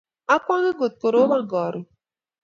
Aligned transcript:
akwonge 0.35 0.69
ngot 0.73 0.93
korobon 1.01 1.43
karon. 1.51 1.85